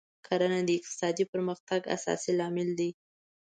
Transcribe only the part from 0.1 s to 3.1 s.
کرنه د اقتصادي پرمختګ اساسي لامل دی.